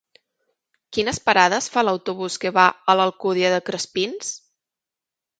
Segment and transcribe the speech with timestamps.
[0.95, 2.63] Quines parades fa l'autobús que va
[2.93, 4.33] a l'Alcúdia de Crespins?